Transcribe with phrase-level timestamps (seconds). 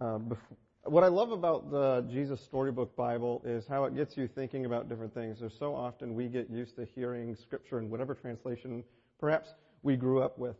[0.00, 0.38] Uh, bef-
[0.84, 4.88] what I love about the Jesus Storybook Bible is how it gets you thinking about
[4.88, 5.40] different things.
[5.40, 8.82] There's so often we get used to hearing scripture in whatever translation
[9.18, 9.50] perhaps
[9.82, 10.56] we grew up with.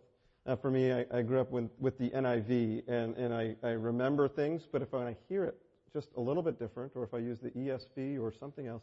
[0.47, 3.71] Uh, for me, I, I, grew up with, with the NIV, and, and I, I
[3.71, 5.57] remember things, but if I hear it
[5.93, 8.83] just a little bit different, or if I use the ESV or something else,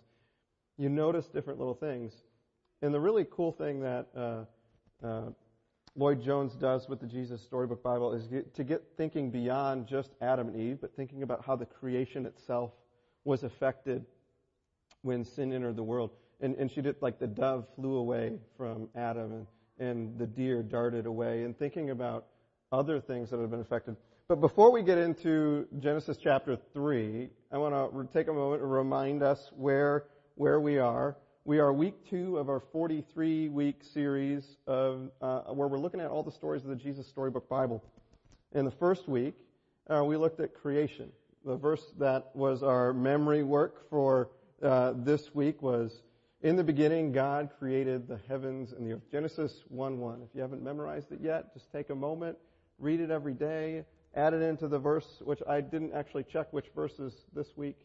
[0.78, 2.14] you notice different little things.
[2.82, 5.30] And the really cool thing that uh, uh,
[6.00, 10.12] Lloyd Jones does with the Jesus Storybook Bible is get, to get thinking beyond just
[10.22, 12.72] Adam and Eve, but thinking about how the creation itself
[13.24, 14.06] was affected
[15.02, 16.12] when sin entered the world.
[16.40, 19.48] And, and she did like the dove flew away from Adam and,
[19.80, 22.28] and the deer darted away and thinking about
[22.72, 23.96] other things that have been affected.
[24.28, 28.68] But before we get into Genesis chapter 3, I want to take a moment to
[28.68, 30.04] remind us where,
[30.36, 31.18] where we are.
[31.48, 36.10] We are week two of our 43 week series of, uh, where we're looking at
[36.10, 37.82] all the stories of the Jesus Storybook Bible.
[38.52, 39.34] In the first week,
[39.90, 41.10] uh, we looked at creation.
[41.46, 44.28] The verse that was our memory work for
[44.62, 46.02] uh, this week was,
[46.42, 49.10] in the beginning, God created the heavens and the earth.
[49.10, 50.26] Genesis 1-1.
[50.26, 52.38] If you haven't memorized it yet, just take a moment,
[52.78, 56.68] read it every day, add it into the verse, which I didn't actually check which
[56.76, 57.78] verses this week.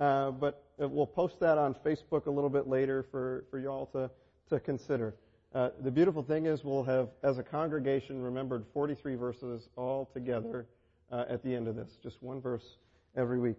[0.00, 4.10] Uh, but we'll post that on Facebook a little bit later for, for y'all to,
[4.48, 5.14] to consider.
[5.54, 10.66] Uh, the beautiful thing is we'll have, as a congregation, remembered 43 verses all together
[11.10, 11.98] uh, at the end of this.
[12.02, 12.76] Just one verse
[13.16, 13.56] every week.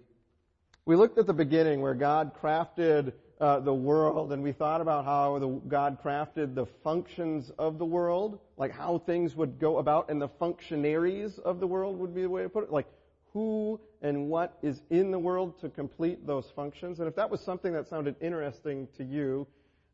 [0.86, 5.06] We looked at the beginning where God crafted uh, the world, and we thought about
[5.06, 10.10] how the, God crafted the functions of the world, like how things would go about,
[10.10, 12.72] and the functionaries of the world would be the way to put it.
[12.72, 12.88] Like
[13.34, 17.00] who and what is in the world to complete those functions.
[17.00, 19.48] And if that was something that sounded interesting to you,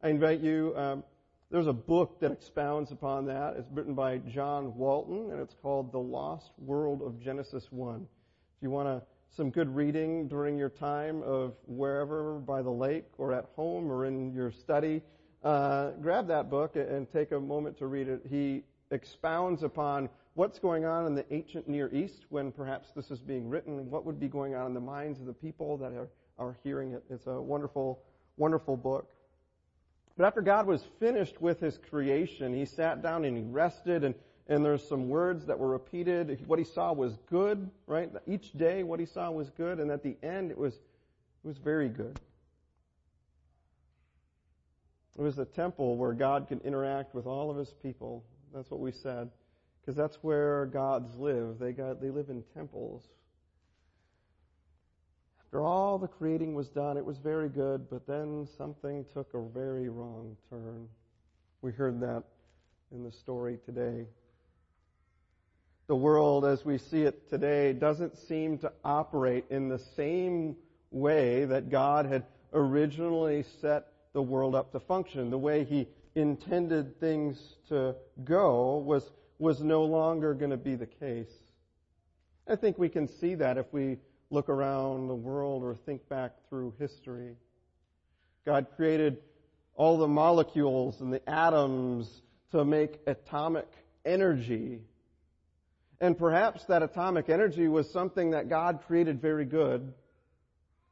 [0.04, 1.04] I invite you, um,
[1.52, 3.56] there's a book that expounds upon that.
[3.58, 8.02] It's written by John Walton, and it's called The Lost World of Genesis 1.
[8.02, 9.04] If you want
[9.36, 14.06] some good reading during your time of wherever by the lake or at home or
[14.06, 15.02] in your study,
[15.44, 18.22] uh, grab that book and take a moment to read it.
[18.30, 23.20] He expounds upon what's going on in the ancient Near East when perhaps this is
[23.20, 26.10] being written, what would be going on in the minds of the people that are,
[26.38, 27.04] are hearing it.
[27.10, 28.04] It's a wonderful,
[28.38, 29.10] wonderful book.
[30.18, 34.14] But after God was finished with His creation, He sat down and He rested and,
[34.48, 36.44] and there's some words that were repeated.
[36.48, 38.12] What He saw was good, right?
[38.28, 41.58] Each day what He saw was good and at the end it was, it was
[41.58, 42.20] very good.
[45.18, 48.26] It was a temple where God could interact with all of His people
[48.56, 49.30] that's what we said.
[49.86, 51.60] Because that's where gods live.
[51.60, 53.04] They, got, they live in temples.
[55.46, 59.42] After all the creating was done, it was very good, but then something took a
[59.42, 60.88] very wrong turn.
[61.62, 62.24] We heard that
[62.92, 64.08] in the story today.
[65.88, 70.56] The world as we see it today doesn't seem to operate in the same
[70.90, 77.00] way that God had originally set the world up to function, the way He intended
[77.00, 77.38] things
[77.70, 81.32] to go was, was no longer going to be the case.
[82.48, 83.98] I think we can see that if we
[84.30, 87.36] look around the world or think back through history.
[88.46, 89.18] God created
[89.76, 92.10] all the molecules and the atoms
[92.52, 93.68] to make atomic
[94.06, 94.82] energy.
[96.00, 99.94] And perhaps that atomic energy was something that God created very good.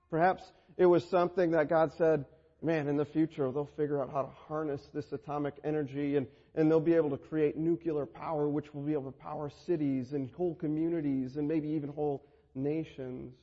[0.09, 0.43] Perhaps
[0.77, 2.25] it was something that God said,
[2.63, 6.71] man, in the future, they'll figure out how to harness this atomic energy and, and
[6.71, 10.29] they'll be able to create nuclear power, which will be able to power cities and
[10.35, 12.25] whole communities and maybe even whole
[12.55, 13.33] nations.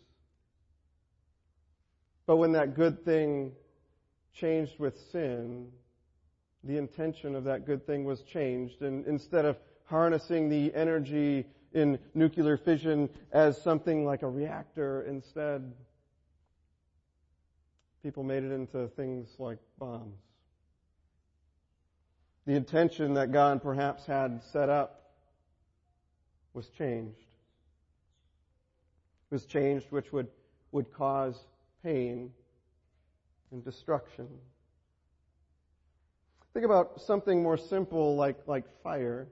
[2.27, 3.53] But when that good thing
[4.33, 5.69] changed with sin,
[6.65, 8.83] the intention of that good thing was changed.
[8.83, 15.73] And instead of harnessing the energy in nuclear fission as something like a reactor, instead
[18.03, 20.19] people made it into things like bombs.
[22.47, 25.13] The intention that God perhaps had set up
[26.55, 27.19] was changed.
[29.31, 30.29] It was changed which would,
[30.73, 31.39] would cause
[31.85, 32.33] pain
[33.53, 34.29] and destruction.
[36.53, 39.29] Think about something more simple like, like fire.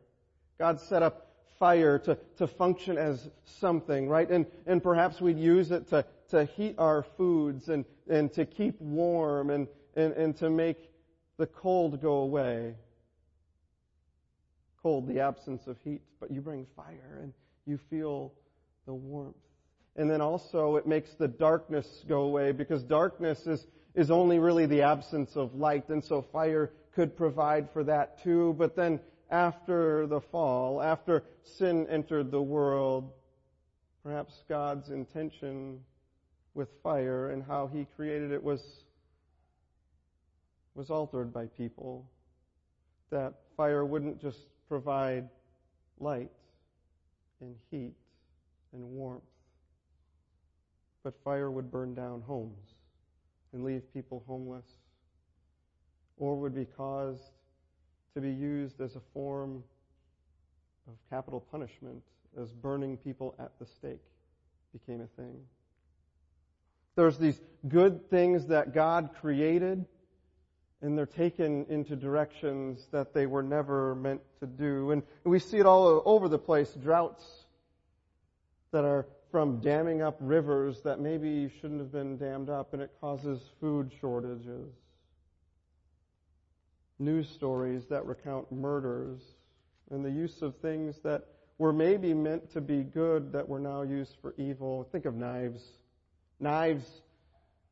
[0.58, 1.28] God set up
[1.58, 4.30] fire to, to function as something, right?
[4.30, 8.80] And, and perhaps we'd use it to, to heat our foods and, and to keep
[8.80, 10.90] warm and, and, and to make
[11.38, 12.74] the cold go away.
[14.82, 17.32] Cold, the absence of heat, but you bring fire and
[17.66, 18.32] you feel
[18.86, 19.36] the warmth.
[19.96, 24.66] And then also it makes the darkness go away because darkness is, is only really
[24.66, 28.54] the absence of light and so fire could provide for that too.
[28.58, 33.12] But then after the fall, after sin entered the world,
[34.08, 35.80] Perhaps God's intention
[36.54, 38.84] with fire and how he created it was
[40.74, 42.08] was altered by people.
[43.10, 45.28] That fire wouldn't just provide
[45.98, 46.30] light
[47.40, 47.94] and heat
[48.72, 49.22] and warmth,
[51.02, 52.74] but fire would burn down homes
[53.52, 54.66] and leave people homeless,
[56.16, 57.32] or would be caused
[58.14, 59.64] to be used as a form
[60.86, 62.02] of capital punishment,
[62.40, 64.02] as burning people at the stake
[64.72, 65.40] became a thing.
[66.98, 69.84] There's these good things that God created,
[70.82, 74.90] and they're taken into directions that they were never meant to do.
[74.90, 77.24] And we see it all over the place droughts
[78.72, 82.90] that are from damming up rivers that maybe shouldn't have been dammed up, and it
[83.00, 84.72] causes food shortages.
[86.98, 89.20] News stories that recount murders
[89.92, 91.26] and the use of things that
[91.58, 94.88] were maybe meant to be good that were now used for evil.
[94.90, 95.62] Think of knives.
[96.40, 96.88] Knives,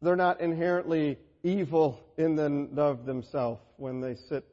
[0.02, 4.44] they're not inherently evil in and of themselves when they sit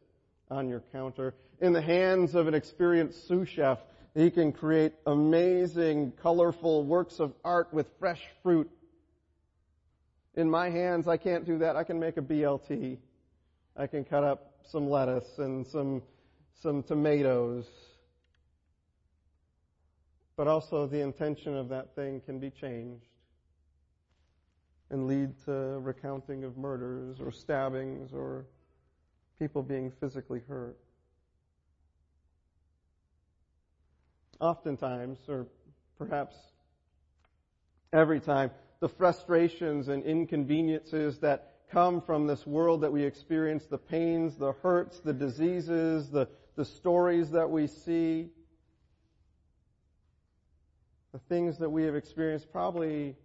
[0.51, 1.33] on your counter.
[1.60, 3.80] In the hands of an experienced sous chef,
[4.13, 8.69] he can create amazing, colorful works of art with fresh fruit.
[10.36, 11.75] In my hands, I can't do that.
[11.75, 12.98] I can make a BLT.
[13.75, 16.04] I can cut up some lettuce and some,
[16.62, 17.65] some tomatoes.
[20.36, 23.06] But also the intention of that thing can be changed
[24.93, 28.45] and lead to recounting of murders or stabbings or
[29.39, 30.77] people being physically hurt.
[34.39, 35.47] Oftentimes, or
[35.97, 36.35] perhaps
[37.91, 38.51] every time,
[38.81, 44.53] the frustrations and inconveniences that come from this world that we experience, the pains, the
[44.61, 48.29] hurts, the diseases, the, the stories that we see,
[51.13, 53.15] the things that we have experienced probably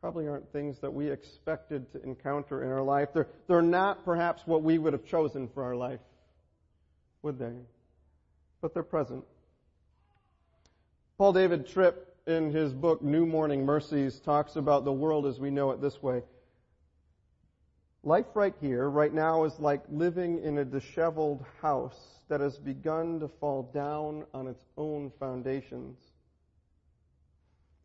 [0.00, 3.08] probably aren't things that we expected to encounter in our life.
[3.12, 6.00] They're, they're not perhaps what we would have chosen for our life,
[7.22, 7.54] would they?
[8.60, 9.24] But they're present.
[11.16, 15.50] Paul David Tripp, in his book New Morning Mercies, talks about the world as we
[15.50, 16.22] know it this way.
[18.04, 21.98] Life right here, right now, is like living in a disheveled house
[22.28, 25.98] that has begun to fall down on its own foundations.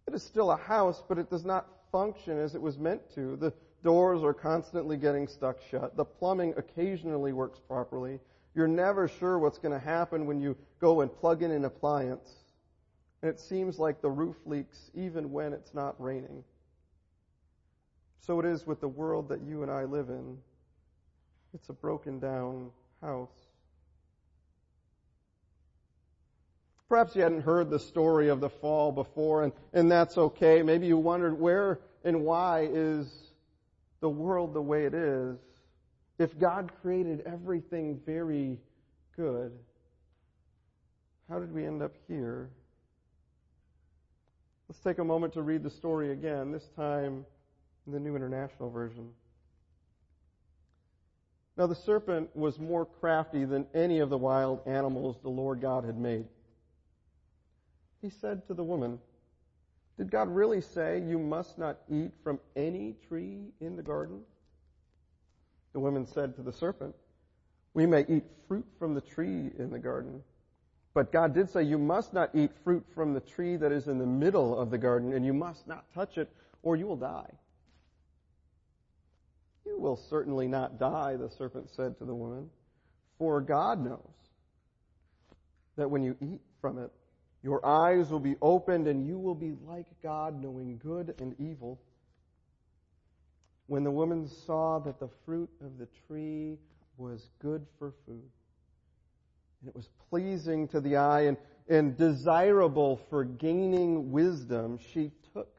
[0.08, 3.38] It is still a house, but it does not function as it was meant to.
[3.38, 3.54] The
[3.84, 5.96] doors are constantly getting stuck shut.
[5.96, 8.20] The plumbing occasionally works properly.
[8.56, 12.30] You're never sure what's going to happen when you go and plug in an appliance.
[13.22, 16.44] And it seems like the roof leaks even when it's not raining.
[18.20, 20.38] So it is with the world that you and I live in.
[21.54, 23.53] It's a broken down house.
[26.94, 30.62] Perhaps you hadn't heard the story of the fall before, and, and that's okay.
[30.62, 33.12] Maybe you wondered where and why is
[34.00, 35.40] the world the way it is
[36.20, 38.60] if God created everything very
[39.16, 39.54] good?
[41.28, 42.52] How did we end up here?
[44.70, 47.26] Let's take a moment to read the story again, this time
[47.88, 49.10] in the New International Version.
[51.58, 55.86] Now the serpent was more crafty than any of the wild animals the Lord God
[55.86, 56.26] had made
[58.04, 59.00] he said to the woman,
[59.98, 64.20] Did God really say you must not eat from any tree in the garden?
[65.72, 66.94] The woman said to the serpent,
[67.74, 70.22] We may eat fruit from the tree in the garden.
[70.94, 73.98] But God did say you must not eat fruit from the tree that is in
[73.98, 76.30] the middle of the garden, and you must not touch it,
[76.62, 77.32] or you will die.
[79.66, 82.50] You will certainly not die, the serpent said to the woman,
[83.18, 84.00] for God knows
[85.78, 86.92] that when you eat from it,
[87.44, 91.80] your eyes will be opened and you will be like God, knowing good and evil.
[93.68, 96.58] When the woman saw that the fruit of the tree
[96.98, 98.30] was good for food,
[99.60, 105.50] and it was pleasing to the eye and, and desirable for gaining wisdom, she took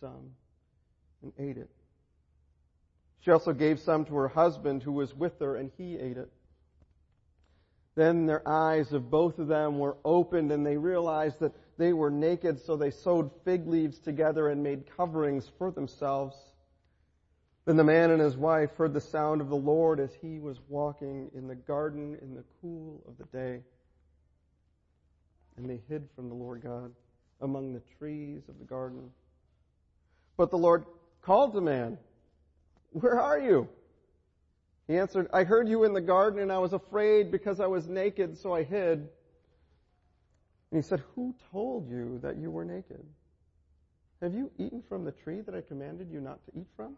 [0.00, 0.30] some
[1.22, 1.70] and ate it.
[3.20, 6.30] She also gave some to her husband who was with her, and he ate it.
[7.98, 12.12] Then their eyes of both of them were opened and they realized that they were
[12.12, 16.36] naked, so they sewed fig leaves together and made coverings for themselves.
[17.64, 20.60] Then the man and his wife heard the sound of the Lord as he was
[20.68, 23.62] walking in the garden in the cool of the day.
[25.56, 26.92] And they hid from the Lord God
[27.40, 29.10] among the trees of the garden.
[30.36, 30.84] But the Lord
[31.20, 31.98] called the man,
[32.92, 33.68] Where are you?
[34.88, 37.86] He answered, I heard you in the garden and I was afraid because I was
[37.86, 39.08] naked, so I hid.
[40.70, 43.04] And he said, Who told you that you were naked?
[44.22, 46.96] Have you eaten from the tree that I commanded you not to eat from?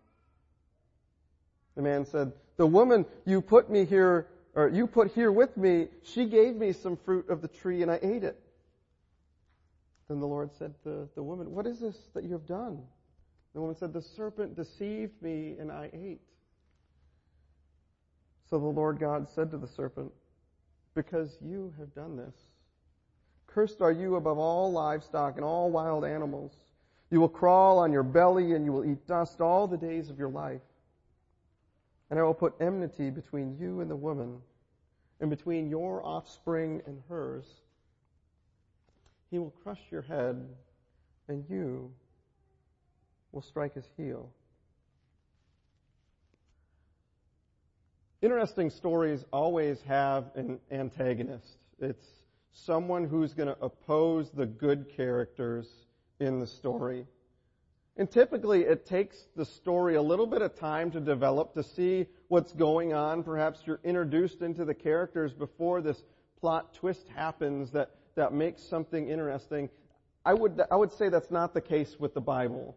[1.75, 5.89] The man said, The woman you put me here, or you put here with me,
[6.05, 8.41] she gave me some fruit of the tree and I ate it.
[10.09, 12.83] Then the Lord said to the woman, What is this that you have done?
[13.53, 16.21] The woman said, The serpent deceived me and I ate.
[18.51, 20.13] So the Lord God said to the serpent,
[20.95, 22.35] Because you have done this,
[23.47, 26.53] cursed are you above all livestock and all wild animals.
[27.11, 30.19] You will crawl on your belly and you will eat dust all the days of
[30.19, 30.61] your life.
[32.11, 34.39] And I will put enmity between you and the woman,
[35.21, 37.45] and between your offspring and hers.
[39.31, 40.45] He will crush your head,
[41.29, 41.93] and you
[43.31, 44.29] will strike his heel.
[48.23, 51.57] Interesting stories always have an antagonist.
[51.79, 52.05] It's
[52.53, 55.67] someone who's going to oppose the good characters
[56.19, 57.07] in the story.
[57.97, 62.07] And typically it takes the story a little bit of time to develop to see
[62.29, 63.23] what's going on.
[63.23, 66.03] Perhaps you're introduced into the characters before this
[66.41, 69.71] plot twist happens that, that makes something interesting.
[70.27, 72.77] I would, I would say that's not the case with the Bible.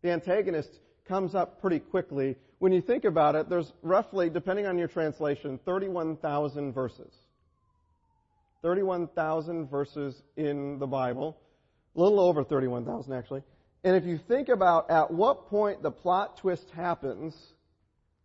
[0.00, 0.80] The antagonist
[1.10, 2.36] comes up pretty quickly.
[2.60, 7.12] When you think about it, there's roughly, depending on your translation, 31,000 verses.
[8.62, 11.36] 31,000 verses in the Bible.
[11.96, 13.42] A little over 31,000 actually.
[13.82, 17.34] And if you think about at what point the plot twist happens,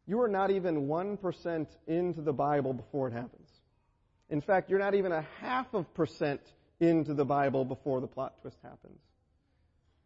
[0.05, 3.49] you are not even 1% into the Bible before it happens.
[4.29, 6.41] In fact, you're not even a half of percent
[6.79, 8.99] into the Bible before the plot twist happens.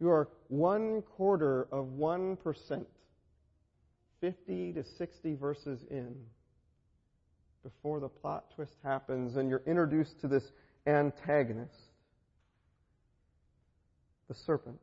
[0.00, 2.84] You are one quarter of 1%,
[4.20, 6.14] 50 to 60 verses in
[7.62, 10.52] before the plot twist happens and you're introduced to this
[10.86, 11.74] antagonist,
[14.28, 14.78] the serpent.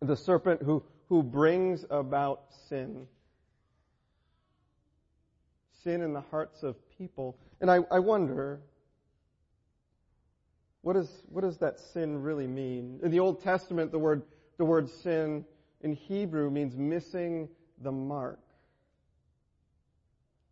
[0.00, 3.06] The serpent who, who brings about sin.
[5.84, 7.36] Sin in the hearts of people.
[7.60, 8.60] And I, I wonder,
[10.86, 13.00] what, is, what does that sin really mean?
[13.02, 14.22] In the Old Testament, the word,
[14.56, 15.44] the word sin
[15.80, 17.48] in Hebrew means missing
[17.82, 18.38] the mark.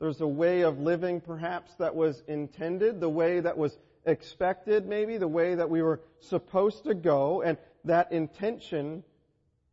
[0.01, 5.19] There's a way of living perhaps that was intended, the way that was expected maybe,
[5.19, 9.05] the way that we were supposed to go, and that intention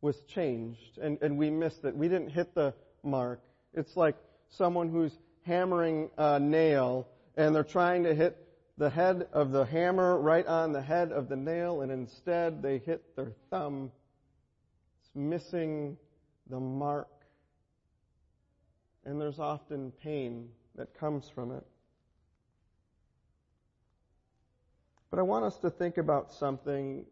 [0.01, 1.97] was changed and, and we missed it.
[1.97, 3.41] We didn't hit the mark.
[3.73, 4.15] It's like
[4.49, 8.37] someone who's hammering a nail and they're trying to hit
[8.81, 12.79] the head of the hammer right on the head of the nail and instead they
[12.79, 13.91] hit their thumb.
[14.99, 15.97] It's missing
[16.49, 17.07] the mark.
[19.05, 21.63] And there's often pain that comes from it.
[25.11, 27.05] But I want us to think about something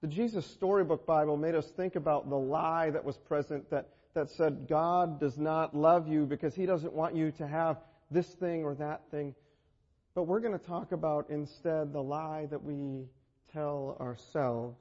[0.00, 4.30] the Jesus Storybook Bible made us think about the lie that was present that, that
[4.30, 7.76] said God does not love you because He doesn't want you to have
[8.10, 9.34] this thing or that thing.
[10.14, 13.06] But we're going to talk about instead the lie that we
[13.52, 14.76] tell ourselves.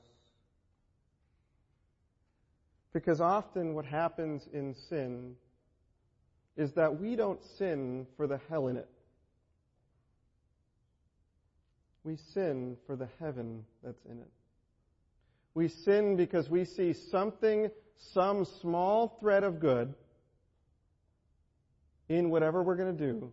[2.93, 5.35] Because often what happens in sin
[6.57, 8.89] is that we don't sin for the hell in it.
[12.03, 14.31] We sin for the heaven that's in it.
[15.53, 17.69] We sin because we see something,
[18.13, 19.93] some small thread of good
[22.09, 23.31] in whatever we're going to do,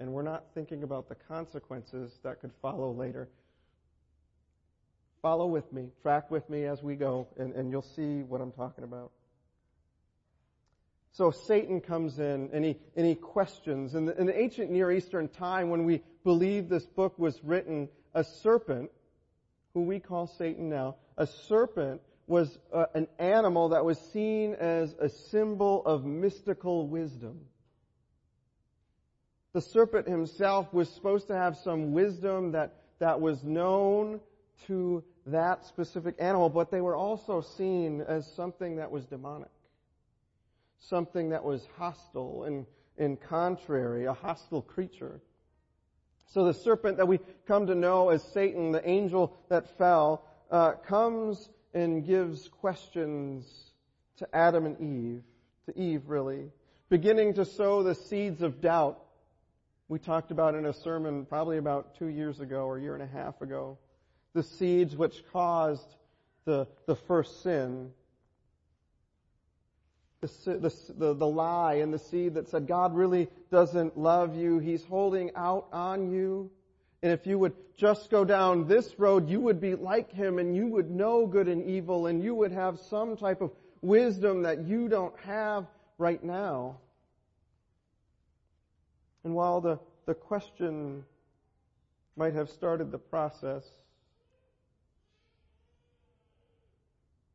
[0.00, 3.28] and we're not thinking about the consequences that could follow later.
[5.22, 8.52] Follow with me, track with me as we go, and, and you'll see what I'm
[8.52, 9.10] talking about.
[11.12, 13.96] So Satan comes in and he, and he questions.
[13.96, 17.88] In the, in the ancient Near Eastern time, when we believe this book was written,
[18.14, 18.90] a serpent,
[19.74, 24.94] who we call Satan now, a serpent was uh, an animal that was seen as
[25.00, 27.40] a symbol of mystical wisdom.
[29.52, 34.20] The serpent himself was supposed to have some wisdom that, that was known
[34.66, 39.50] to that specific animal, but they were also seen as something that was demonic.
[40.80, 45.20] Something that was hostile and, and contrary, a hostile creature.
[46.32, 50.72] So the serpent that we come to know as Satan, the angel that fell, uh,
[50.72, 53.72] comes and gives questions
[54.18, 55.22] to Adam and Eve,
[55.66, 56.50] to Eve really,
[56.88, 59.00] beginning to sow the seeds of doubt.
[59.88, 63.02] We talked about in a sermon probably about two years ago or a year and
[63.02, 63.78] a half ago,
[64.34, 65.88] the seeds which caused
[66.44, 67.90] the, the first sin.
[70.20, 70.28] The,
[70.98, 74.58] the, the, lie and the seed that said God really doesn't love you.
[74.58, 76.50] He's holding out on you.
[77.02, 80.56] And if you would just go down this road, you would be like him and
[80.56, 84.66] you would know good and evil and you would have some type of wisdom that
[84.66, 85.66] you don't have
[85.96, 86.78] right now.
[89.28, 91.04] And while the, the question
[92.16, 93.62] might have started the process,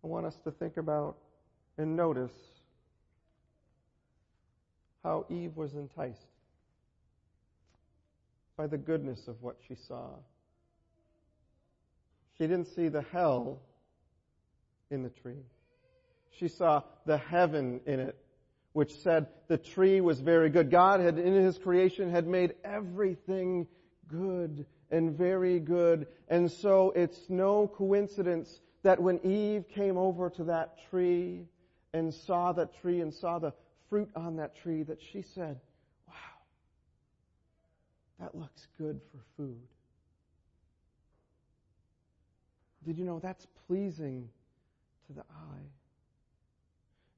[0.03, 1.17] I want us to think about
[1.77, 2.31] and notice
[5.03, 6.17] how Eve was enticed
[8.57, 10.15] by the goodness of what she saw.
[12.39, 13.59] She didn't see the hell
[14.89, 15.45] in the tree.
[16.39, 18.17] She saw the heaven in it,
[18.73, 20.69] which said the tree was very good.
[20.69, 23.67] God had, in His creation, had made everything
[24.07, 26.07] good and very good.
[26.27, 31.45] And so it's no coincidence that when Eve came over to that tree
[31.93, 33.53] and saw that tree and saw the
[33.89, 35.59] fruit on that tree, that she said,
[36.07, 36.13] wow,
[38.19, 39.61] that looks good for food.
[42.85, 44.29] Did you know that's pleasing
[45.07, 45.67] to the eye?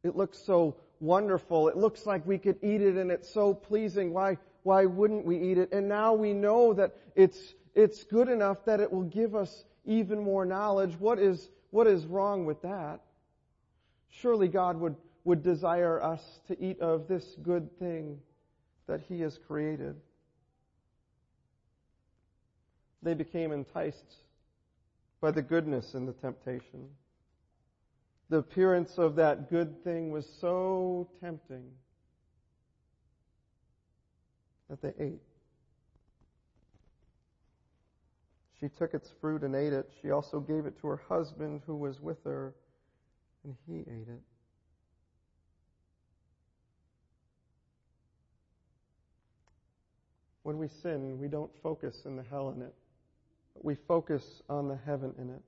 [0.03, 1.67] It looks so wonderful.
[1.67, 4.13] It looks like we could eat it and it's so pleasing.
[4.13, 5.71] Why, why wouldn't we eat it?
[5.71, 10.19] And now we know that it's, it's good enough that it will give us even
[10.19, 10.95] more knowledge.
[10.99, 13.01] What is, what is wrong with that?
[14.09, 18.19] Surely God would, would desire us to eat of this good thing
[18.87, 19.95] that He has created.
[23.03, 24.15] They became enticed
[25.21, 26.87] by the goodness and the temptation
[28.29, 31.65] the appearance of that good thing was so tempting
[34.69, 35.21] that they ate.
[38.59, 39.91] She took its fruit and ate it.
[40.01, 42.55] She also gave it to her husband who was with her,
[43.43, 44.21] and he ate it.
[50.41, 52.73] When we sin, we don't focus in the hell in it,
[53.53, 55.41] but we focus on the heaven in it.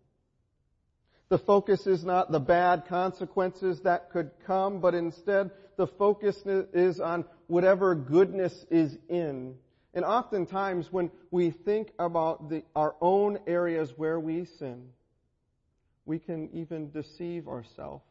[1.30, 7.00] The focus is not the bad consequences that could come, but instead the focus is
[7.00, 9.56] on whatever goodness is in.
[9.94, 14.90] And oftentimes when we think about the, our own areas where we sin,
[16.06, 18.06] we can even deceive ourselves.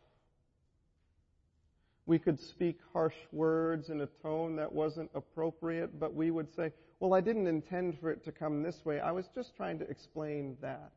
[2.05, 6.73] We could speak harsh words in a tone that wasn't appropriate, but we would say,
[7.01, 9.01] well, I didn't intend for it to come this way.
[9.01, 10.93] I was just trying to explain that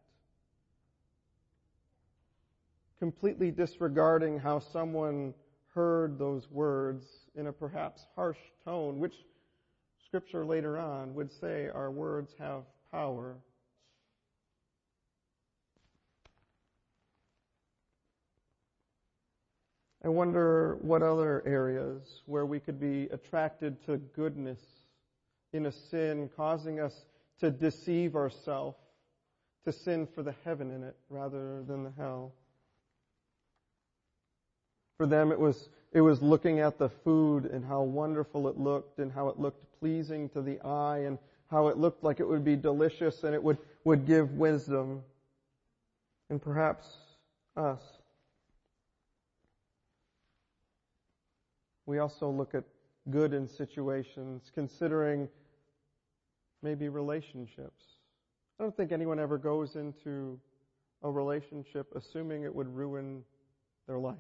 [3.00, 5.34] completely disregarding how someone
[5.74, 9.16] heard those words in a perhaps harsh tone, which
[10.06, 13.38] scripture later on would say our words have power.
[20.04, 24.60] I wonder what other areas where we could be attracted to goodness
[25.52, 27.06] in a sin, causing us
[27.40, 28.78] to deceive ourselves,
[29.66, 32.34] to sin for the heaven in it rather than the hell.
[35.00, 39.00] For them, it was, it was looking at the food and how wonderful it looked
[39.00, 41.18] and how it looked pleasing to the eye and
[41.50, 45.02] how it looked like it would be delicious and it would, would give wisdom.
[46.30, 46.86] And perhaps
[47.56, 47.82] us.
[51.86, 52.66] We also look at
[53.10, 55.30] good in situations, considering
[56.62, 57.86] maybe relationships.
[58.60, 60.38] I don't think anyone ever goes into
[61.04, 63.24] a relationship assuming it would ruin
[63.88, 64.18] their life.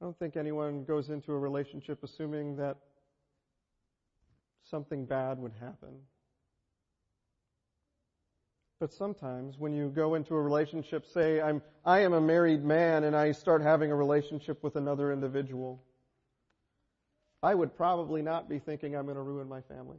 [0.00, 2.76] I don't think anyone goes into a relationship assuming that
[4.62, 5.96] something bad would happen.
[8.80, 13.04] But sometimes when you go into a relationship, say, I'm, I am a married man
[13.04, 15.82] and I start having a relationship with another individual,
[17.42, 19.98] I would probably not be thinking I'm going to ruin my family.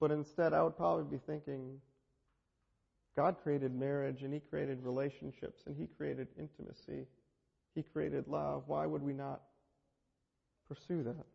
[0.00, 1.80] But instead, I would probably be thinking,
[3.14, 7.06] God created marriage and He created relationships and He created intimacy.
[7.74, 8.64] He created love.
[8.66, 9.40] Why would we not
[10.68, 11.26] pursue that?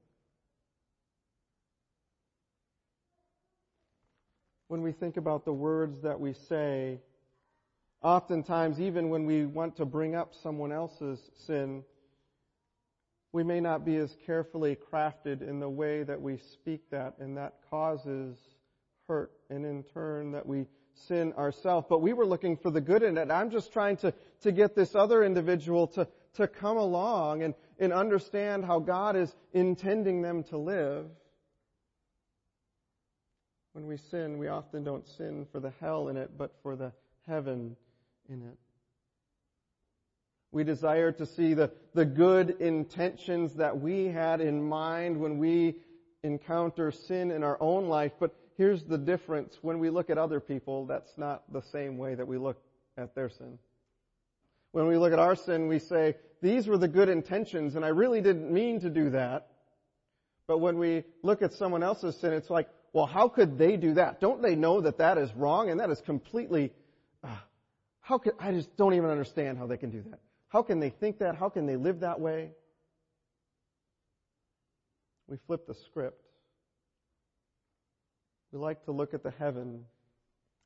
[4.68, 7.00] When we think about the words that we say,
[8.02, 11.84] oftentimes, even when we want to bring up someone else's sin,
[13.32, 17.38] we may not be as carefully crafted in the way that we speak that, and
[17.38, 18.38] that causes
[19.08, 21.86] hurt, and in turn, that we sin ourselves.
[21.90, 23.30] But we were looking for the good in it.
[23.30, 27.92] I'm just trying to, to get this other individual to, to come along and, and
[27.92, 31.06] understand how God is intending them to live.
[33.74, 36.94] When we sin, we often don't sin for the hell in it, but for the
[37.28, 37.76] heaven
[38.30, 38.58] in it.
[40.52, 45.76] We desire to see the, the good intentions that we had in mind when we
[46.24, 49.60] encounter sin in our own life, but here's the difference.
[49.62, 52.58] When we look at other people, that's not the same way that we look
[52.98, 53.60] at their sin.
[54.76, 57.88] When we look at our sin, we say, these were the good intentions, and I
[57.88, 59.48] really didn't mean to do that.
[60.48, 63.94] But when we look at someone else's sin, it's like, well, how could they do
[63.94, 64.20] that?
[64.20, 66.74] Don't they know that that is wrong and that is completely,
[67.24, 67.38] uh,
[68.02, 70.20] how could, I just don't even understand how they can do that.
[70.50, 71.38] How can they think that?
[71.38, 72.50] How can they live that way?
[75.30, 76.22] We flip the script.
[78.52, 79.86] We like to look at the heaven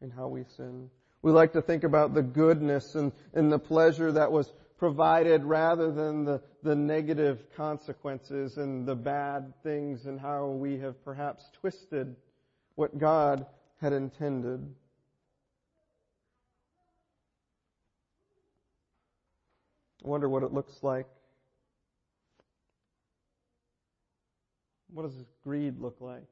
[0.01, 0.89] and how we sin.
[1.21, 5.91] We like to think about the goodness and, and the pleasure that was provided rather
[5.91, 12.15] than the, the negative consequences and the bad things and how we have perhaps twisted
[12.75, 13.45] what God
[13.81, 14.73] had intended.
[20.03, 21.07] I wonder what it looks like.
[24.93, 26.23] What does greed look like?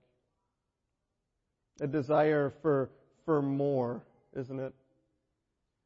[1.82, 2.90] A desire for,
[3.26, 4.02] for more,
[4.38, 4.74] isn't it?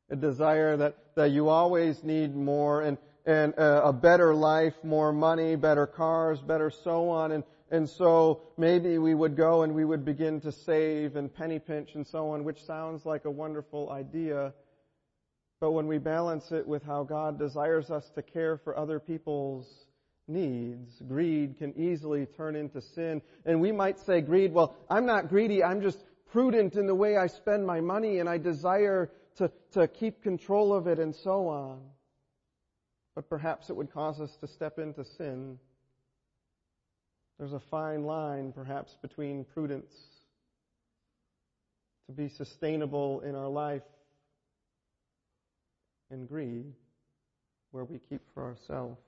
[0.09, 5.13] A desire that, that you always need more and, and a, a better life, more
[5.13, 7.31] money, better cars, better so on.
[7.31, 11.59] And, and so maybe we would go and we would begin to save and penny
[11.59, 14.53] pinch and so on, which sounds like a wonderful idea.
[15.61, 19.85] But when we balance it with how God desires us to care for other people's
[20.27, 23.21] needs, greed can easily turn into sin.
[23.45, 25.99] And we might say greed, well, I'm not greedy, I'm just
[26.31, 30.73] prudent in the way I spend my money and I desire to, to keep control
[30.73, 31.81] of it and so on.
[33.15, 35.59] But perhaps it would cause us to step into sin.
[37.37, 39.91] There's a fine line perhaps between prudence
[42.07, 43.83] to be sustainable in our life
[46.11, 46.65] and greed,
[47.71, 48.99] where we keep for ourselves.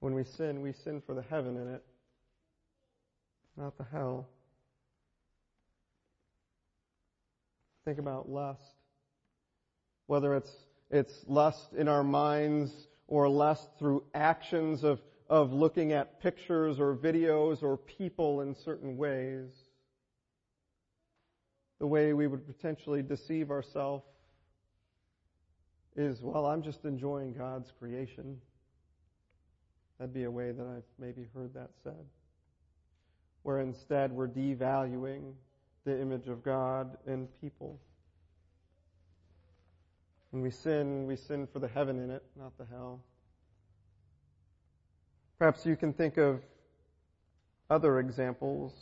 [0.00, 1.82] When we sin, we sin for the heaven in it,
[3.56, 4.28] not the hell.
[7.90, 8.62] Think about lust.
[10.06, 10.52] Whether it's,
[10.92, 12.70] it's lust in our minds
[13.08, 18.96] or lust through actions of, of looking at pictures or videos or people in certain
[18.96, 19.48] ways.
[21.80, 24.04] The way we would potentially deceive ourselves
[25.96, 28.36] is, well, I'm just enjoying God's creation.
[29.98, 32.06] That'd be a way that I've maybe heard that said.
[33.42, 35.32] Where instead we're devaluing
[35.84, 37.78] the image of God in people.
[40.30, 43.00] When we sin, we sin for the heaven in it, not the hell.
[45.38, 46.40] Perhaps you can think of
[47.70, 48.72] other examples.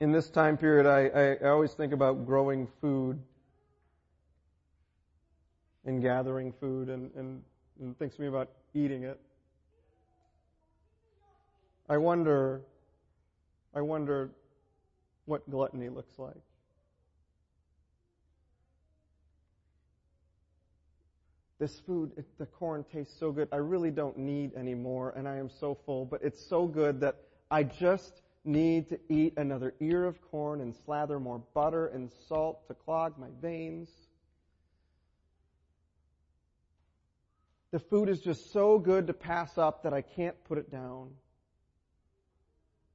[0.00, 3.18] In this time period, I, I, I always think about growing food
[5.84, 7.42] and gathering food and, and,
[7.80, 9.18] and thinks to me about eating it.
[11.88, 12.60] I wonder,
[13.74, 14.30] I wonder
[15.24, 16.34] what gluttony looks like.
[21.58, 23.48] This food, it, the corn tastes so good.
[23.52, 27.00] I really don't need any more, and I am so full, but it's so good
[27.00, 27.16] that
[27.52, 32.66] I just need to eat another ear of corn and slather more butter and salt
[32.66, 33.88] to clog my veins.
[37.70, 41.10] The food is just so good to pass up that I can't put it down.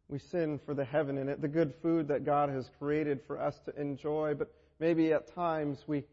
[0.09, 3.39] We sin for the heaven in it, the good food that God has created for
[3.39, 6.03] us to enjoy, but maybe at times we,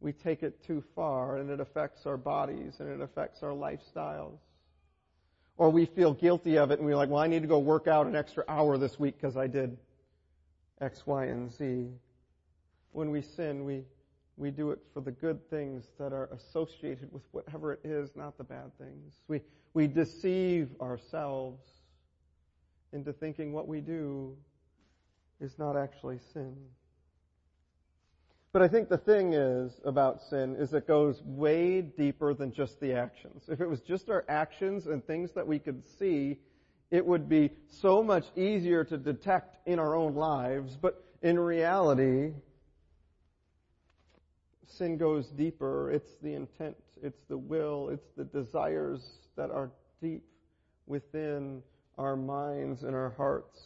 [0.00, 4.38] we take it too far and it affects our bodies and it affects our lifestyles.
[5.56, 7.88] Or we feel guilty of it and we're like, well, I need to go work
[7.88, 9.76] out an extra hour this week because I did
[10.80, 11.88] X, Y, and Z.
[12.92, 13.84] When we sin, we
[14.40, 18.38] we do it for the good things that are associated with whatever it is, not
[18.38, 19.12] the bad things.
[19.28, 19.42] We,
[19.74, 21.60] we deceive ourselves
[22.92, 24.36] into thinking what we do
[25.40, 26.56] is not actually sin.
[28.52, 32.80] But I think the thing is about sin is it goes way deeper than just
[32.80, 33.44] the actions.
[33.48, 36.38] If it was just our actions and things that we could see,
[36.90, 40.76] it would be so much easier to detect in our own lives.
[40.76, 42.32] But in reality,
[44.66, 45.92] sin goes deeper.
[45.92, 49.70] It's the intent, it's the will, it's the desires that are
[50.02, 50.24] deep
[50.86, 51.62] within
[51.98, 53.60] our minds and our hearts.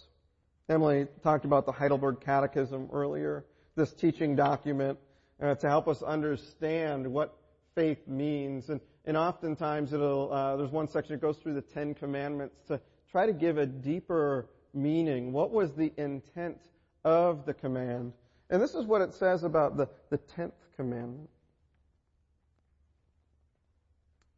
[0.68, 3.44] Emily talked about the Heidelberg Catechism earlier,
[3.76, 4.98] this teaching document
[5.42, 7.36] uh, to help us understand what
[7.74, 8.70] faith means.
[8.70, 12.80] And, and oftentimes it'll, uh, there's one section that goes through the Ten Commandments to
[13.10, 15.32] try to give a deeper meaning.
[15.32, 16.58] What was the intent
[17.04, 18.12] of the command?
[18.50, 21.28] And this is what it says about the, the tenth commandment.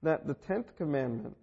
[0.03, 1.37] That the tenth commandment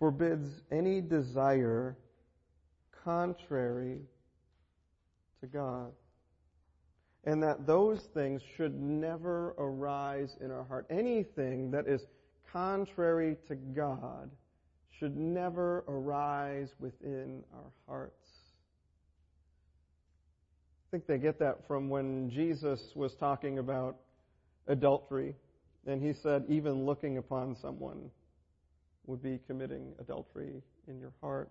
[0.00, 1.96] forbids any desire
[3.04, 4.00] contrary
[5.40, 5.92] to God.
[7.24, 10.86] And that those things should never arise in our heart.
[10.90, 12.00] Anything that is
[12.50, 14.30] contrary to God
[14.98, 18.14] should never arise within our hearts.
[20.88, 23.96] I think they get that from when Jesus was talking about
[24.66, 25.36] adultery.
[25.86, 28.10] And he said, even looking upon someone
[29.10, 31.50] would be committing adultery in your heart.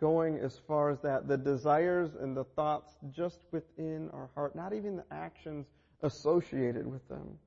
[0.00, 4.72] Going as far as that, the desires and the thoughts just within our heart, not
[4.72, 5.66] even the actions
[6.02, 7.38] associated with them,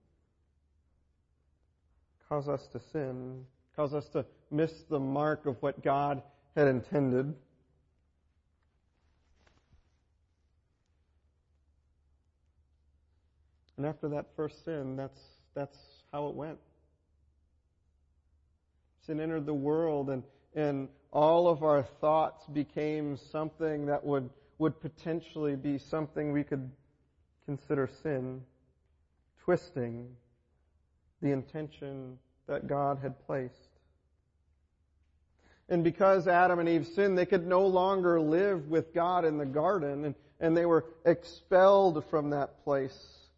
[2.27, 3.45] cause us to sin,
[3.75, 6.21] cause us to miss the mark of what God
[6.55, 7.33] had intended.
[13.77, 15.19] And after that first sin, that's,
[15.53, 15.77] that's
[16.13, 16.59] how it went.
[19.05, 20.23] Sin entered the world and,
[20.55, 26.69] and all of our thoughts became something that would, would potentially be something we could
[27.45, 28.41] consider sin,
[29.43, 30.07] twisting
[31.21, 33.55] the intention that God had placed.
[35.69, 39.45] And because Adam and Eve sinned, they could no longer live with God in the
[39.45, 43.29] garden, and, and they were expelled from that place.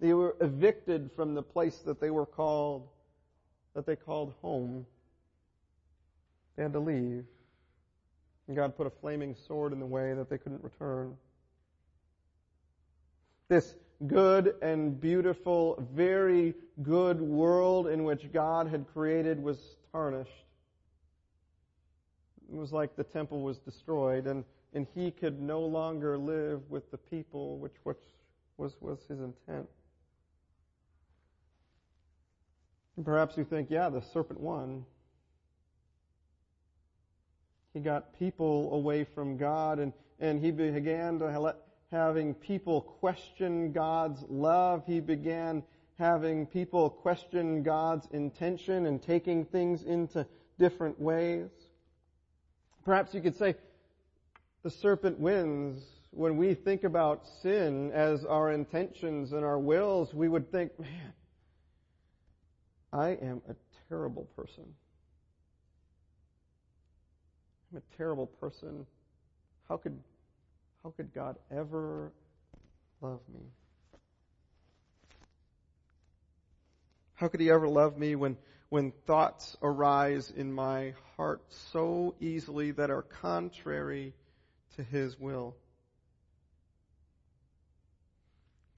[0.00, 2.88] They were evicted from the place that they were called,
[3.74, 4.86] that they called home.
[6.58, 7.24] They had to leave.
[8.48, 11.16] And God put a flaming sword in the way that they couldn't return.
[13.48, 13.76] This
[14.08, 19.56] good and beautiful, very good world in which God had created was
[19.92, 20.30] tarnished.
[22.52, 24.42] It was like the temple was destroyed and,
[24.74, 27.98] and he could no longer live with the people, which, which
[28.56, 29.68] was, was his intent.
[32.96, 34.84] And perhaps you think, yeah, the serpent won.
[37.74, 41.56] He got people away from God and, and he began to let,
[41.90, 44.82] having people question God's love.
[44.86, 45.62] He began
[45.98, 50.26] having people question God's intention and taking things into
[50.58, 51.48] different ways.
[52.84, 53.54] Perhaps you could say
[54.62, 55.82] the serpent wins.
[56.10, 61.12] When we think about sin as our intentions and our wills, we would think, man,
[62.92, 63.54] I am a
[63.88, 64.64] terrible person.
[67.70, 68.86] I'm a terrible person.
[69.68, 69.98] How could,
[70.82, 72.12] how could God ever
[73.00, 73.40] love me?
[77.14, 78.36] How could He ever love me when,
[78.70, 84.14] when thoughts arise in my heart so easily that are contrary
[84.76, 85.54] to His will?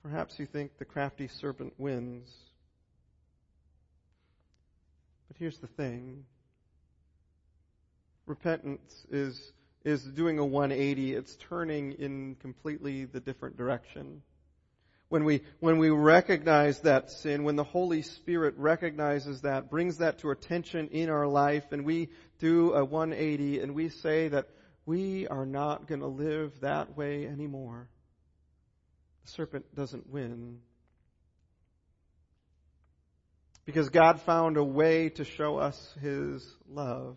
[0.03, 2.35] Perhaps you think the crafty serpent wins.
[5.29, 6.25] But here's the thing.
[8.31, 9.53] Repentance is,
[9.85, 11.15] is doing a 180.
[11.15, 14.23] It's turning in completely the different direction.
[15.09, 20.21] When we, when we recognize that sin, when the Holy Spirit recognizes that, brings that
[20.21, 24.47] to attention in our life, and we do a 180 and we say that
[24.87, 27.89] we are not going to live that way anymore,
[29.25, 30.59] the serpent doesn't win.
[33.65, 37.17] Because God found a way to show us His love.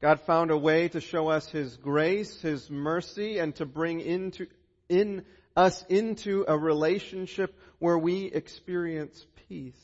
[0.00, 4.46] God found a way to show us His grace, His mercy, and to bring into,
[4.88, 5.24] in
[5.56, 9.74] us into a relationship where we experience peace.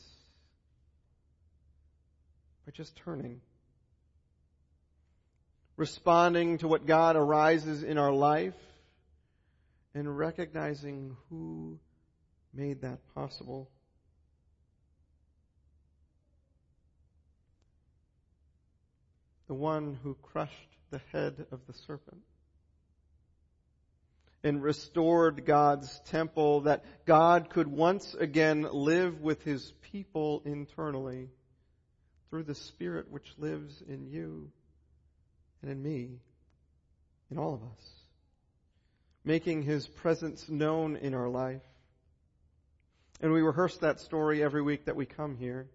[2.65, 3.41] By just turning.
[5.75, 8.53] Responding to what God arises in our life
[9.95, 11.79] and recognizing who
[12.53, 13.69] made that possible.
[19.53, 22.23] The one who crushed the head of the serpent
[24.43, 31.29] and restored God's temple that God could once again live with his people internally
[32.31, 34.49] through the Spirit which lives in you
[35.61, 36.09] and in me,
[37.29, 37.89] in all of us,
[39.23, 41.61] making his presence known in our life.
[43.21, 45.67] And we rehearse that story every week that we come here.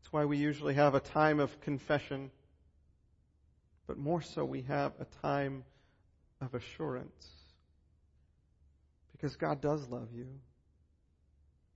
[0.00, 2.30] That's why we usually have a time of confession,
[3.86, 5.64] but more so we have a time
[6.40, 7.28] of assurance.
[9.12, 10.26] Because God does love you.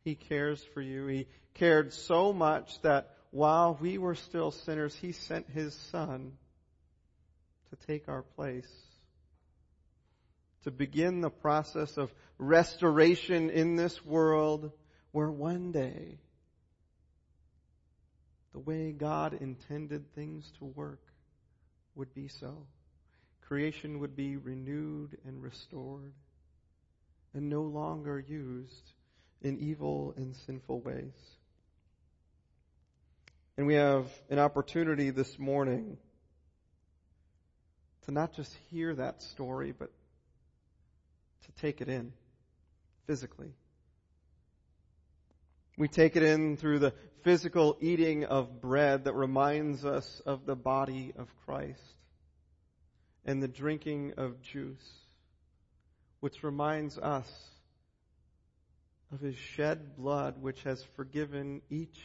[0.04, 1.06] He cares for you.
[1.06, 6.32] He cared so much that while we were still sinners, He sent His Son
[7.70, 8.70] to take our place.
[10.64, 14.72] To begin the process of restoration in this world
[15.12, 16.18] where one day
[18.54, 21.02] the way God intended things to work
[21.96, 22.66] would be so.
[23.42, 26.12] Creation would be renewed and restored
[27.34, 28.92] and no longer used
[29.42, 31.12] in evil and sinful ways.
[33.58, 35.98] And we have an opportunity this morning
[38.06, 39.90] to not just hear that story, but
[41.44, 42.12] to take it in
[43.08, 43.52] physically.
[45.76, 50.54] We take it in through the physical eating of bread that reminds us of the
[50.54, 51.80] body of Christ
[53.24, 54.88] and the drinking of juice,
[56.20, 57.28] which reminds us
[59.12, 61.98] of his shed blood, which has forgiven each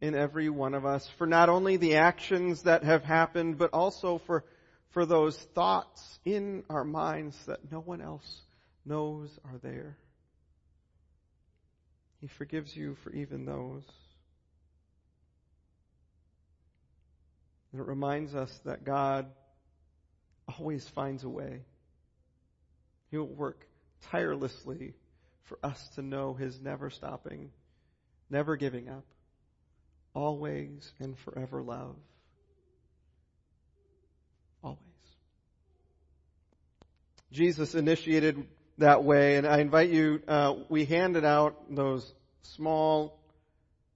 [0.00, 4.18] and every one of us for not only the actions that have happened, but also
[4.18, 4.44] for,
[4.90, 8.42] for those thoughts in our minds that no one else
[8.84, 9.96] knows are there.
[12.20, 13.84] He forgives you for even those.
[17.72, 19.26] And it reminds us that God
[20.58, 21.60] always finds a way.
[23.10, 23.66] He'll work
[24.10, 24.94] tirelessly
[25.44, 27.50] for us to know His never stopping,
[28.30, 29.04] never giving up,
[30.14, 31.96] always and forever love.
[34.62, 34.80] Always.
[37.30, 38.46] Jesus initiated
[38.78, 43.18] that way, and I invite you, uh, we handed out those small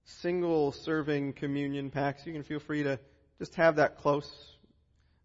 [0.05, 2.25] single serving communion packs.
[2.25, 2.99] You can feel free to
[3.39, 4.29] just have that close.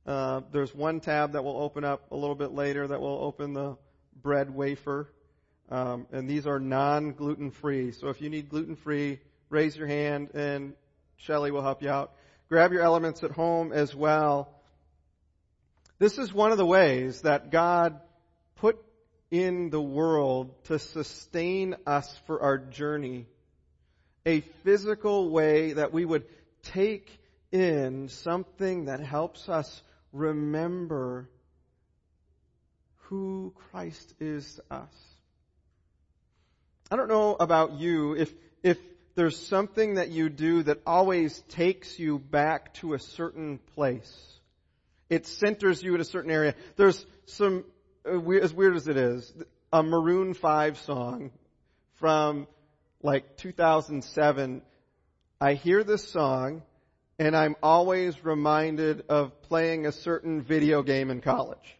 [0.06, 3.52] Uh, there's one tab that will open up a little bit later that will open
[3.52, 3.76] the
[4.22, 5.08] bread wafer.
[5.68, 7.92] Um, and these are non-gluten free.
[7.92, 9.18] So if you need gluten free,
[9.50, 10.74] raise your hand and
[11.16, 12.12] Shelly will help you out.
[12.48, 14.52] Grab your elements at home as well.
[15.98, 17.98] This is one of the ways that God
[18.56, 18.78] put
[19.30, 23.26] in the world to sustain us for our journey.
[24.24, 26.24] A physical way that we would
[26.62, 27.08] take
[27.52, 31.28] in something that helps us remember
[33.08, 35.16] who Christ is to us.
[36.90, 38.78] I don't know about you if, if
[39.14, 44.12] there's something that you do that always takes you back to a certain place.
[45.08, 46.54] It centers you in a certain area.
[46.76, 47.64] There's some,
[48.06, 49.32] Uh, as weird as it is,
[49.72, 51.32] a Maroon 5 song
[51.94, 52.46] from
[53.02, 54.62] like 2007.
[55.40, 56.62] I hear this song
[57.18, 61.78] and I'm always reminded of playing a certain video game in college.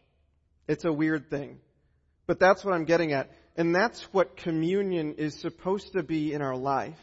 [0.67, 1.59] It's a weird thing.
[2.25, 3.31] But that's what I'm getting at.
[3.55, 6.99] And that's what communion is supposed to be in our life.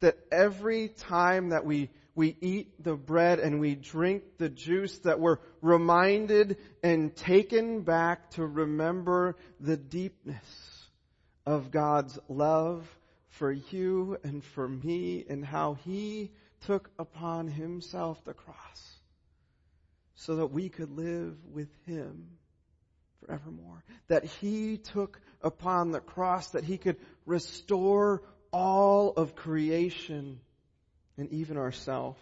[0.00, 5.18] That every time that we, we eat the bread and we drink the juice, that
[5.18, 10.86] we're reminded and taken back to remember the deepness
[11.44, 12.88] of God's love
[13.30, 16.30] for you and for me and how He
[16.66, 18.98] took upon Himself the cross
[20.14, 22.28] so that we could live with Him
[23.20, 23.82] forevermore.
[24.08, 26.96] That He took upon the cross that He could
[27.26, 28.22] restore
[28.52, 30.38] all of creation
[31.16, 32.16] and even ourself.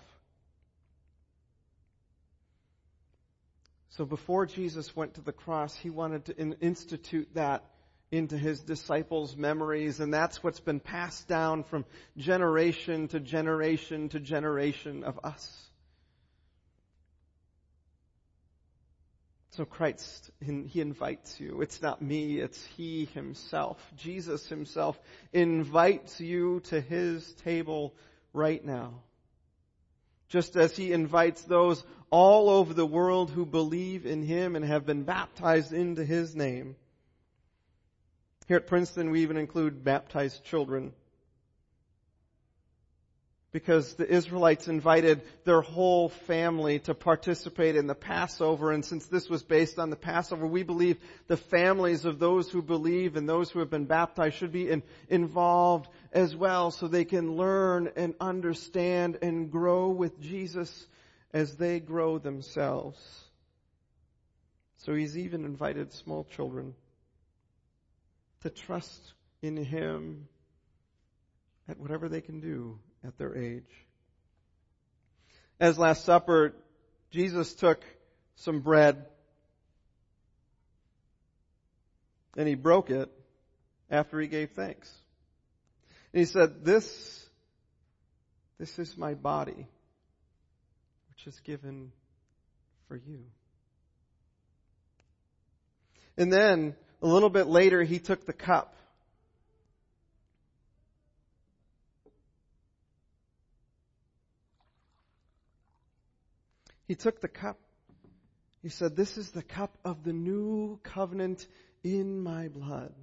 [3.90, 7.64] So before Jesus went to the cross, He wanted to institute that
[8.12, 11.86] into his disciples' memories, and that's what's been passed down from
[12.18, 15.70] generation to generation to generation of us.
[19.52, 21.60] So Christ, He invites you.
[21.62, 23.78] It's not me, it's He Himself.
[23.96, 24.98] Jesus Himself
[25.32, 27.94] invites you to His table
[28.32, 29.02] right now.
[30.28, 34.86] Just as He invites those all over the world who believe in Him and have
[34.86, 36.76] been baptized into His name.
[38.48, 40.92] Here at Princeton, we even include baptized children
[43.52, 48.72] because the Israelites invited their whole family to participate in the Passover.
[48.72, 52.62] And since this was based on the Passover, we believe the families of those who
[52.62, 57.04] believe and those who have been baptized should be in, involved as well so they
[57.04, 60.86] can learn and understand and grow with Jesus
[61.34, 62.98] as they grow themselves.
[64.78, 66.74] So he's even invited small children
[68.40, 70.26] to trust in him
[71.68, 73.68] at whatever they can do at their age.
[75.60, 76.54] As Last Supper,
[77.10, 77.82] Jesus took
[78.36, 79.06] some bread
[82.36, 83.10] and he broke it
[83.90, 84.90] after he gave thanks.
[86.12, 87.28] And he said, this,
[88.58, 89.66] this is my body,
[91.10, 91.92] which is given
[92.88, 93.20] for you.
[96.16, 98.74] And then, a little bit later, he took the cup
[106.86, 107.58] He took the cup.
[108.62, 111.46] He said, This is the cup of the new covenant
[111.82, 112.94] in my blood.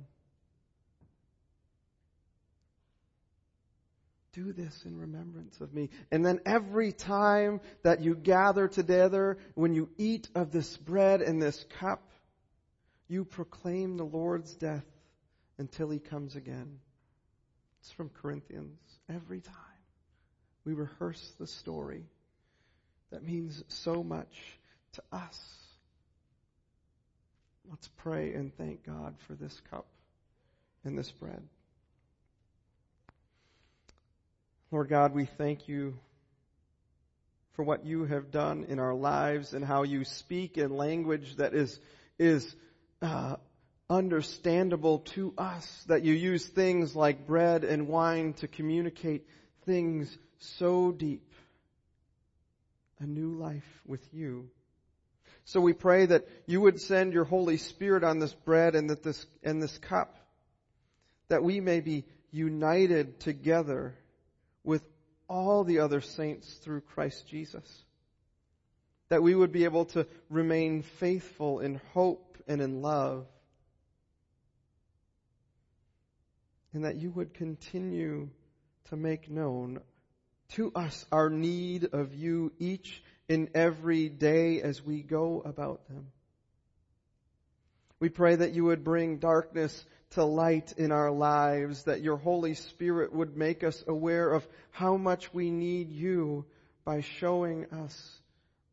[4.34, 5.90] Do this in remembrance of me.
[6.12, 11.42] And then every time that you gather together, when you eat of this bread and
[11.42, 12.10] this cup,
[13.08, 14.86] you proclaim the Lord's death
[15.58, 16.80] until he comes again.
[17.82, 18.80] It's from Corinthians.
[19.10, 19.56] Every time
[20.64, 22.06] we rehearse the story
[23.12, 24.36] that means so much
[24.94, 25.40] to us.
[27.70, 29.86] Let's pray and thank God for this cup
[30.84, 31.42] and this bread.
[34.72, 35.98] Lord God, we thank you
[37.54, 41.54] for what you have done in our lives and how you speak in language that
[41.54, 41.80] is,
[42.18, 42.56] is
[43.02, 43.36] uh,
[43.90, 49.28] understandable to us, that you use things like bread and wine to communicate
[49.66, 51.29] things so deep.
[53.00, 54.50] A new life with you.
[55.46, 59.04] So we pray that you would send your Holy Spirit on this bread and that
[59.04, 60.18] this, and this cup,
[61.30, 63.96] that we may be united together
[64.64, 64.84] with
[65.28, 67.84] all the other saints through Christ Jesus.
[69.10, 73.26] That we would be able to remain faithful in hope and in love.
[76.74, 78.30] And that you would continue
[78.90, 79.80] to make known
[80.54, 86.08] to us our need of you each and every day as we go about them.
[88.00, 92.56] We pray that you would bring darkness to light in our lives, that your Holy
[92.56, 96.46] Spirit would make us aware of how much we need you
[96.86, 98.20] by showing us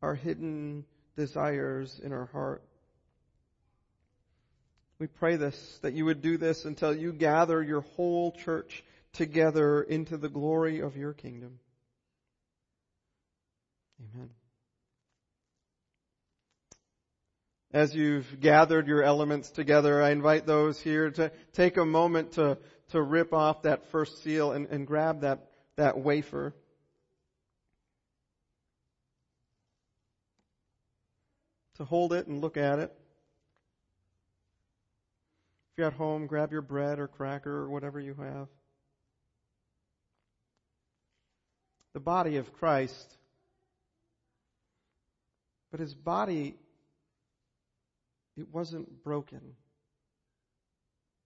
[0.01, 0.85] our hidden
[1.17, 2.63] desires in our heart.
[4.99, 9.83] We pray this, that you would do this until you gather your whole church together
[9.83, 11.59] into the glory of your kingdom.
[14.01, 14.31] Amen.
[17.73, 22.59] As you've gathered your elements together, I invite those here to take a moment to,
[22.91, 26.55] to rip off that first seal and, and grab that, that wafer.
[31.77, 32.91] To hold it and look at it.
[35.73, 38.49] If you're at home, grab your bread or cracker or whatever you have.
[41.93, 43.16] The body of Christ.
[45.77, 46.57] But his body
[48.39, 49.43] it wasn't broken.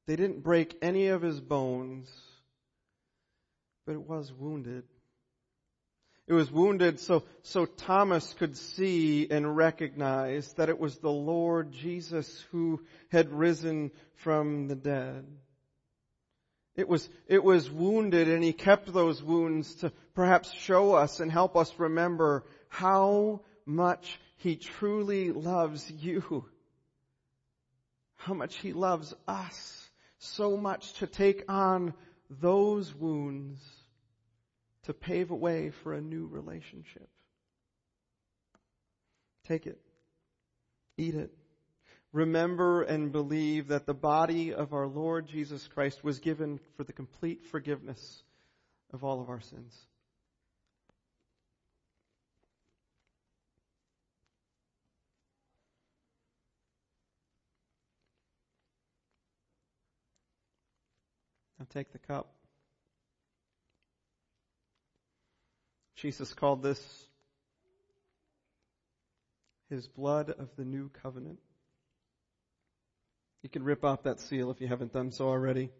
[0.09, 2.11] They didn't break any of his bones,
[3.87, 4.83] but it was wounded.
[6.27, 11.71] It was wounded so, so Thomas could see and recognize that it was the Lord
[11.71, 12.81] Jesus who
[13.13, 15.27] had risen from the dead.
[16.75, 21.31] It was, it was wounded and he kept those wounds to perhaps show us and
[21.31, 26.47] help us remember how much he truly loves you
[28.17, 31.93] how much He loves us so much to take on
[32.29, 33.61] those wounds
[34.85, 37.09] to pave a way for a new relationship.
[39.47, 39.79] Take it.
[40.97, 41.33] Eat it.
[42.13, 46.95] Remember and believe that the body of our Lord Jesus Christ was given for the
[46.95, 48.23] complete forgiveness
[48.91, 49.87] of all of our sins.
[61.71, 62.33] Take the cup.
[65.97, 66.81] Jesus called this
[69.69, 71.39] his blood of the new covenant.
[73.43, 75.71] You can rip off that seal if you haven't done so already.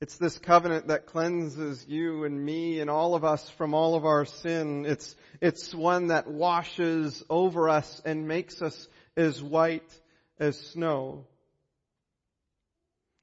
[0.00, 4.04] It's this covenant that cleanses you and me and all of us from all of
[4.04, 4.84] our sin.
[4.86, 9.90] It's, it's one that washes over us and makes us as white
[10.38, 11.26] as snow.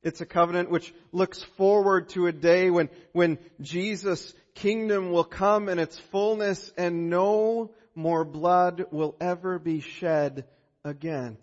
[0.03, 5.69] It's a covenant which looks forward to a day when, when Jesus' kingdom will come
[5.69, 10.45] in its fullness and no more blood will ever be shed
[10.83, 11.37] again.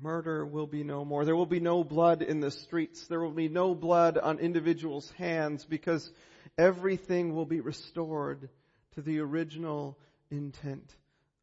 [0.00, 1.24] Murder will be no more.
[1.24, 3.06] There will be no blood in the streets.
[3.08, 6.10] There will be no blood on individuals' hands because
[6.56, 8.48] everything will be restored
[8.94, 9.98] to the original
[10.30, 10.94] intent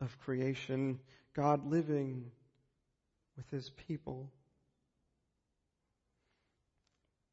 [0.01, 0.99] of creation.
[1.36, 2.32] God living
[3.36, 4.32] with His people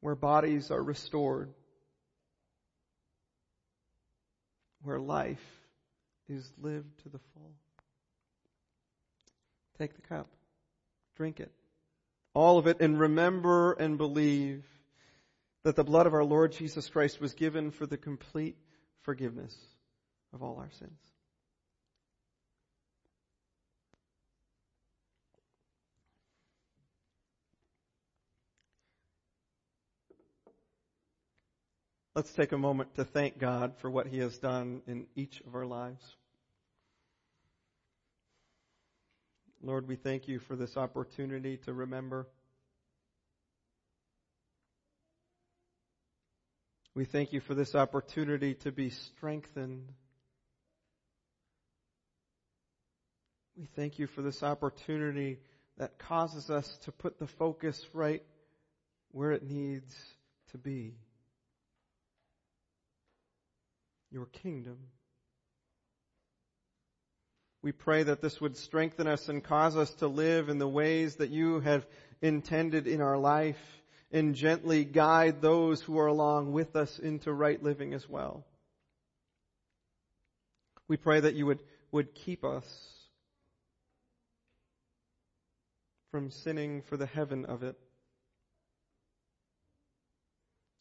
[0.03, 1.49] where bodies are restored,
[4.81, 5.45] where life
[6.27, 7.53] is lived to the full.
[9.79, 10.27] Take the cup,
[11.15, 11.53] drink it,
[12.33, 14.65] all of it, and remember and believe
[15.63, 18.57] that the blood of our Lord Jesus Christ was given for the complete
[19.03, 19.55] forgiveness
[20.33, 20.99] of all our sins.
[32.15, 35.55] Let's take a moment to thank God for what He has done in each of
[35.55, 36.03] our lives.
[39.63, 42.27] Lord, we thank you for this opportunity to remember.
[46.93, 49.89] We thank you for this opportunity to be strengthened.
[53.57, 55.39] We thank you for this opportunity
[55.79, 58.21] that causes us to put the focus right
[59.11, 59.95] where it needs
[60.51, 60.93] to be
[64.13, 64.77] your kingdom.
[67.63, 71.15] We pray that this would strengthen us and cause us to live in the ways
[71.15, 71.85] that you have
[72.21, 73.57] intended in our life
[74.11, 78.45] and gently guide those who are along with us into right living as well.
[80.87, 82.65] We pray that you would, would keep us
[86.11, 87.75] from sinning for the heaven of it.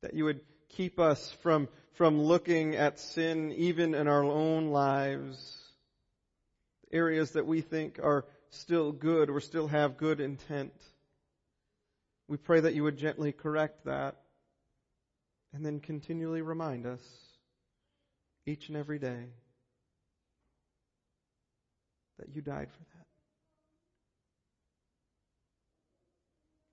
[0.02, 0.40] That you would
[0.72, 5.58] keep us from, from looking at sin even in our own lives.
[6.90, 10.72] Areas that we think are still good or still have good intent.
[12.28, 14.16] We pray that you would gently correct that
[15.54, 17.02] and then continually remind us
[18.46, 19.26] each and every day
[22.18, 23.06] that you died for that.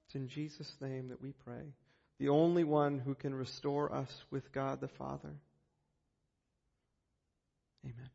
[0.05, 1.73] It's in Jesus' name that we pray
[2.19, 5.33] the only one who can restore us with God the Father.
[7.85, 8.09] Amen.